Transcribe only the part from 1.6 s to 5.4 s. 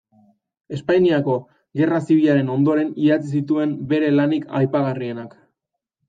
Gerra Zibilaren ondoren idatzi zituen bere lanik aipagarrienak.